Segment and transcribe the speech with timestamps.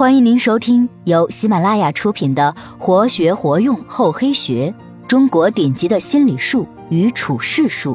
[0.00, 4.74] 欢迎您收听由喜马拉雅出品的《活学活用厚黑学：
[5.06, 7.94] 中国顶级的心理术与处世术》，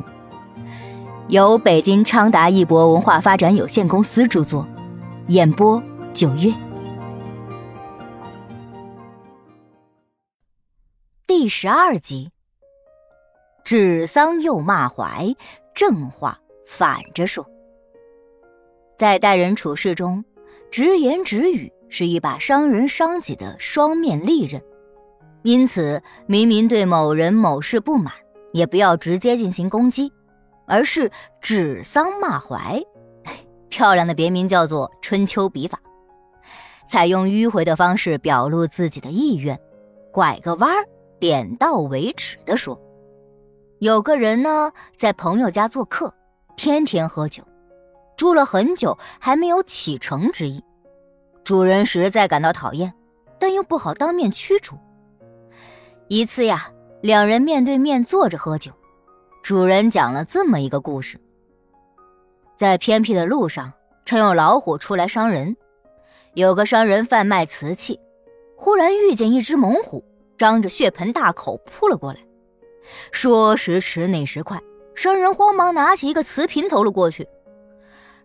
[1.30, 4.68] 由北京昌达一博文化发展有限公司著作，
[5.30, 5.82] 演播
[6.14, 6.54] 九月。
[11.26, 12.30] 第十二集：
[13.64, 15.36] 指桑又骂槐，
[15.74, 16.38] 正话
[16.68, 17.44] 反着说。
[18.96, 20.24] 在待人处事中，
[20.70, 21.72] 直言直语。
[21.98, 24.62] 是一把伤人伤己的双面利刃，
[25.44, 28.14] 因此，明明对某人某事不满，
[28.52, 30.12] 也不要直接进行攻击，
[30.66, 31.10] 而是
[31.40, 32.84] 指桑骂槐。
[33.72, 35.80] 漂亮的别名叫做“春秋笔法”，
[36.86, 39.58] 采用迂回的方式表露自己的意愿，
[40.12, 40.86] 拐个弯儿，
[41.18, 42.78] 点到为止的说。
[43.80, 46.14] 有个人呢，在朋友家做客，
[46.58, 47.42] 天天喝酒，
[48.18, 50.62] 住了很久，还没有启程之意。
[51.46, 52.92] 主人实在感到讨厌，
[53.38, 54.76] 但又不好当面驱逐。
[56.08, 58.72] 一次呀，两人面对面坐着喝酒，
[59.44, 61.20] 主人讲了这么一个故事：
[62.58, 63.72] 在偏僻的路上，
[64.06, 65.56] 常有老虎出来伤人。
[66.34, 68.00] 有个商人贩卖瓷器，
[68.58, 70.04] 忽然遇见一只猛虎，
[70.40, 72.20] 张着血盆大口扑了过来。
[73.12, 74.60] 说时迟，那时快，
[74.96, 77.28] 商人慌忙拿起一个瓷瓶投了过去。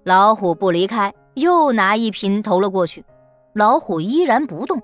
[0.04, 3.04] 老虎不离开，又拿一瓶投了过去。
[3.52, 4.80] 老虎依然不动，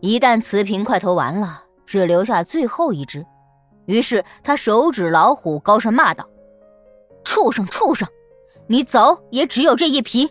[0.00, 3.24] 一旦瓷瓶快投完了，只留下最后一只。
[3.86, 6.26] 于是他手指老虎，高声骂道
[7.24, 8.08] ：“畜生，畜生！
[8.66, 10.28] 你走也只有这一瓶，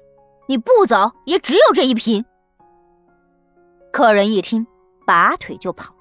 [0.47, 2.25] 你不走也只有这一瓶。”
[3.93, 4.65] 客人一听，
[5.05, 5.93] 拔腿就跑。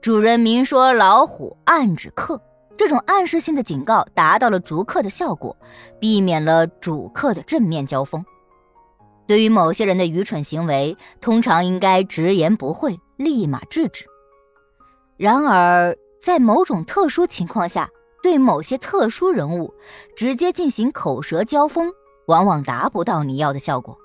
[0.00, 2.40] 主人明说老虎，暗指客，
[2.76, 5.56] 这种暗示性的警告达到了逐客的效果，
[5.98, 8.24] 避免了主客的正面交锋。
[9.28, 14.06] 对于某些人的愚蠢行为，通常应该直言不讳，立马制止。
[15.18, 17.90] 然而，在某种特殊情况下，
[18.22, 19.74] 对某些特殊人物
[20.16, 21.92] 直接进行口舌交锋，
[22.26, 23.98] 往往达不到你要的效果。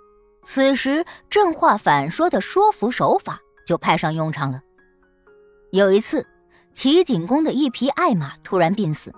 [0.44, 4.60] 此时，正话反说的说服手法就派上用场了。
[5.72, 6.28] 有一次，
[6.74, 9.14] 齐景公的一匹爱马突然病死，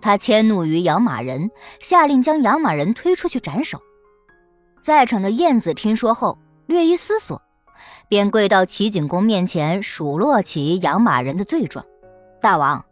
[0.00, 3.80] 他迁怒于养马人，下令将养马人推出去斩首。
[4.84, 7.40] 在场的燕子听说后，略一思索，
[8.06, 11.82] 便跪到齐景公面前数落起养马人的罪状。
[12.38, 12.84] 大王，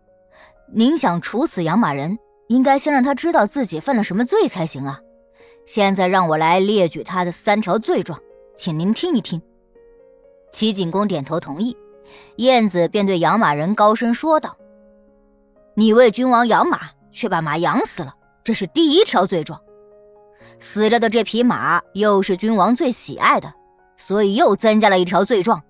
[0.73, 4.99] 您想处死养马人，应该先让他知道自己犯了什么罪才行啊！
[5.67, 8.19] 现在让我来列举他的三条罪状，
[8.57, 9.43] 请您听一听。
[10.51, 11.77] 齐景公点头同意，
[12.37, 14.57] 燕子便对养马人高声说道
[15.77, 19.61] ：“你为君王养马，却把马养死了，这是第一条罪状。”
[20.63, 23.53] 死了的这匹马又是君王最喜爱的，
[23.97, 25.61] 所以又增加了一条罪状。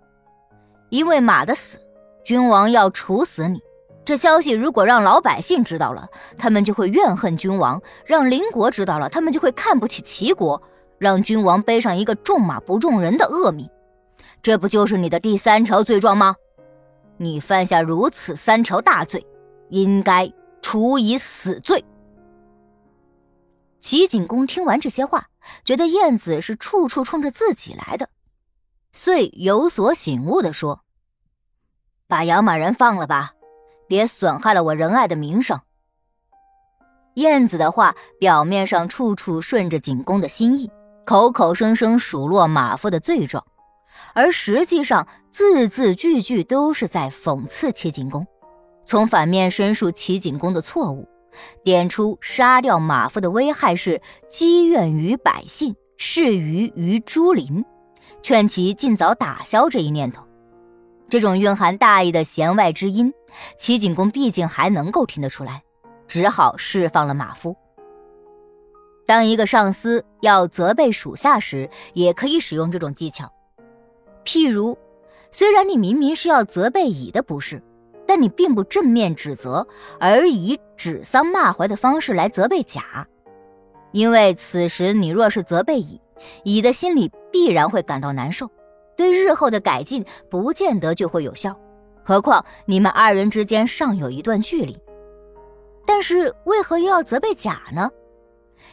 [0.91, 1.79] 因为马的死，
[2.23, 3.59] 君王要处死你。
[4.05, 10.61] 这消息如果让老百姓知道了，他们就会怨恨君王；让邻国知道了，他们就会看不起齐国，
[10.99, 13.67] 让君王背上一个重马不重人的恶名。
[14.43, 16.37] 这不就是你的第三条罪状吗？
[17.17, 19.27] 你犯下如此三条大罪，
[19.71, 20.31] 应该
[20.61, 21.83] 处以死罪。
[23.83, 25.29] 齐景公听完这些话，
[25.65, 28.09] 觉得燕子是处处冲着自己来的，
[28.93, 30.85] 遂有所醒悟地说
[32.07, 33.33] ：“把养马人放了吧，
[33.89, 35.61] 别损害了我仁爱的名声。”
[37.15, 40.71] 燕子的话表面上处处顺着景公的心意，
[41.05, 43.45] 口口声声数落马夫的罪状，
[44.15, 48.25] 而实际上字字句句都是在讽刺齐景公，
[48.87, 51.09] 从反面申述齐景公的错误。
[51.65, 57.65] 点出杀掉马夫的危害是积怨于百姓，是于于诸林，
[58.23, 60.23] 劝其尽早打消这一念头。
[61.09, 63.13] 这种蕴含大义的弦外之音，
[63.59, 65.63] 齐景公毕竟还能够听得出来，
[66.09, 67.57] 只好释放了马夫。
[69.05, 73.31] 当一个上司要责备属下时，也可以使用这种技巧。
[74.25, 74.79] 譬如，
[75.31, 77.63] 虽然你明明是要责备乙的不是。
[78.07, 79.67] 但你并不正面指责，
[79.99, 83.07] 而以指桑骂槐的方式来责备甲，
[83.93, 86.01] 因为此时你若是责备乙，
[86.45, 88.51] 乙的心里必然会感到难受，
[88.97, 91.59] 对日后的改进不见得就会有效。
[92.05, 94.77] 何况你们二人之间尚有一段距离。
[95.87, 97.91] 但是为何又要责备甲呢？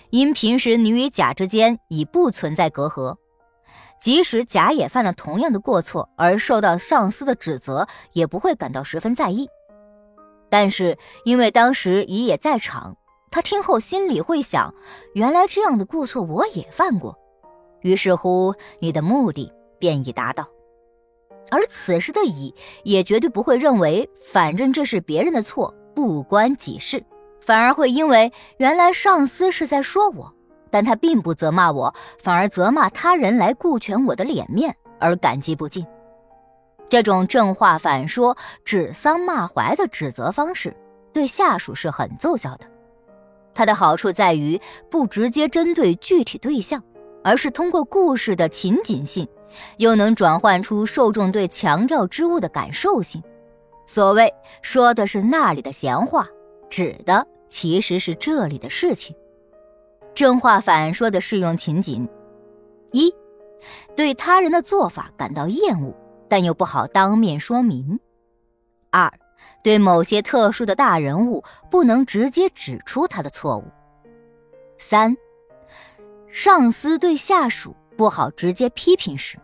[0.10, 3.16] 因平时你与甲之间已不存在隔阂。
[4.00, 9.48] 即使甲也犯了同样的过错，而受到上司的指责，也不会感到十分在意。
[10.50, 12.98] 但是因为当时乙也在场，
[13.30, 14.74] 他听后心里会想：
[15.14, 17.18] 原来这样的过错我也犯过。
[17.82, 20.48] 于是乎你的目的便已达到。
[21.52, 22.54] 而此时的乙
[22.84, 27.04] 也绝对不会认为，反正这是别人的错，不关己事，
[27.42, 30.34] 反而会因为原来上司是在说我，
[30.72, 35.86] 但他并不责骂我，反而责骂他人来顾全我的脸面而感激不尽。
[36.88, 38.36] 这种正话反说、
[38.66, 40.76] 指桑骂槐的指责方式，
[41.14, 42.66] 对下属是很奏效的。
[43.54, 46.82] 它的好处在于不直接针对具体对象，
[47.24, 49.28] 而是通过故事的情景性。
[49.78, 53.20] 又能转换出受众对强调之物的感受性。
[53.88, 54.32] 所谓
[54.62, 56.28] 说的是那里的闲话，
[56.70, 59.16] 指的其实是这里的事情。
[60.14, 62.08] 正话反说的适用情景：
[62.92, 63.14] 一，
[63.96, 65.96] 对他人的做法感到厌恶，
[66.28, 67.98] 但又不好当面说明；
[68.92, 69.12] 二，
[69.64, 73.64] 对某些特殊的大人物不能直接指出他的错误；
[74.78, 75.16] 三，
[76.28, 77.76] 上司对下属。
[77.98, 79.38] 不好直接批评时，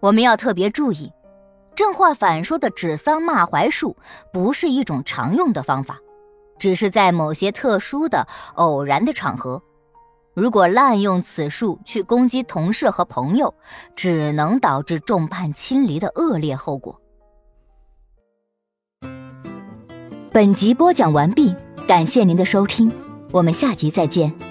[0.00, 1.12] 我们要特别注意，
[1.74, 3.94] 正话反说的指桑骂槐术
[4.32, 5.98] 不是一种常用的方法，
[6.64, 9.62] 只是在某些特殊的偶然的场合，
[10.32, 13.52] 如果滥用此术去攻击同事和朋友，
[13.94, 16.98] 只能导致众叛亲离的恶劣后果。
[20.32, 21.54] 本集播讲完毕，
[21.86, 22.90] 感谢您的收听，
[23.30, 24.43] 我们下集再见。